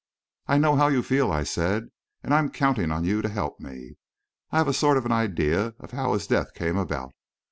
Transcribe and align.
"I 0.47 0.57
know 0.57 0.75
how 0.77 0.87
you 0.87 1.03
feel," 1.03 1.31
I 1.31 1.43
said, 1.43 1.89
"and 2.23 2.33
I 2.33 2.39
am 2.39 2.49
counting 2.49 2.89
on 2.91 3.03
you 3.03 3.21
to 3.21 3.29
help 3.29 3.59
me. 3.59 3.97
I 4.49 4.57
have 4.57 4.67
a 4.67 4.73
sort 4.73 4.97
of 4.97 5.05
idea 5.05 5.75
how 5.91 6.13
his 6.13 6.25
death 6.25 6.55
came 6.55 6.75
about. 6.75 7.13